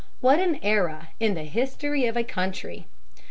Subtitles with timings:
[0.19, 2.87] What an era in the history of a country!